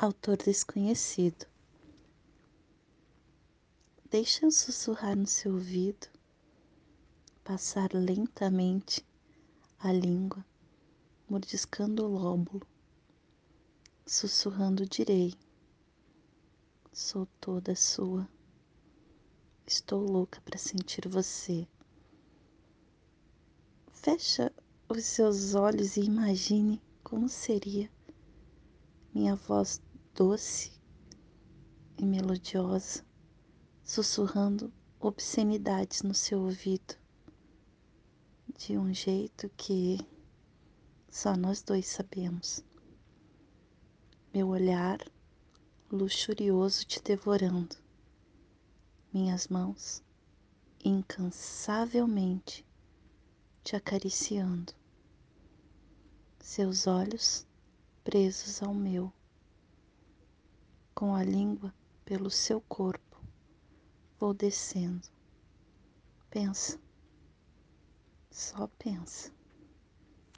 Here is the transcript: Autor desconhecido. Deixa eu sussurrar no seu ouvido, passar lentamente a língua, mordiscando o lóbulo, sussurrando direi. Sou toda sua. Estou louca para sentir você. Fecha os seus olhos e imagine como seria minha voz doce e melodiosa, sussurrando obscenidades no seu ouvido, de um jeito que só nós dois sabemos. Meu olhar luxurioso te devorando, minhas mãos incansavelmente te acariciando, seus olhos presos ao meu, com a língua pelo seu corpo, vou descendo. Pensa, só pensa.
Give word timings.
Autor 0.00 0.36
desconhecido. 0.36 1.44
Deixa 4.08 4.46
eu 4.46 4.50
sussurrar 4.52 5.16
no 5.16 5.26
seu 5.26 5.54
ouvido, 5.54 6.06
passar 7.42 7.92
lentamente 7.92 9.04
a 9.76 9.92
língua, 9.92 10.46
mordiscando 11.28 12.04
o 12.04 12.16
lóbulo, 12.16 12.64
sussurrando 14.06 14.86
direi. 14.86 15.34
Sou 16.92 17.26
toda 17.40 17.74
sua. 17.74 18.28
Estou 19.66 20.00
louca 20.00 20.40
para 20.42 20.58
sentir 20.58 21.08
você. 21.08 21.66
Fecha 23.90 24.52
os 24.88 25.04
seus 25.04 25.56
olhos 25.56 25.96
e 25.96 26.02
imagine 26.02 26.80
como 27.02 27.28
seria 27.28 27.90
minha 29.12 29.34
voz 29.34 29.80
doce 30.18 30.72
e 31.96 32.04
melodiosa, 32.04 33.04
sussurrando 33.84 34.72
obscenidades 34.98 36.02
no 36.02 36.12
seu 36.12 36.40
ouvido, 36.40 36.96
de 38.58 38.76
um 38.76 38.92
jeito 38.92 39.48
que 39.50 40.04
só 41.08 41.36
nós 41.36 41.62
dois 41.62 41.86
sabemos. 41.86 42.64
Meu 44.34 44.48
olhar 44.48 44.98
luxurioso 45.88 46.84
te 46.84 47.00
devorando, 47.00 47.76
minhas 49.14 49.46
mãos 49.46 50.02
incansavelmente 50.84 52.66
te 53.62 53.76
acariciando, 53.76 54.72
seus 56.40 56.88
olhos 56.88 57.46
presos 58.02 58.60
ao 58.64 58.74
meu, 58.74 59.12
com 60.98 61.14
a 61.14 61.22
língua 61.22 61.72
pelo 62.04 62.28
seu 62.28 62.60
corpo, 62.60 63.22
vou 64.18 64.34
descendo. 64.34 65.06
Pensa, 66.28 66.76
só 68.32 68.66
pensa. 68.66 69.37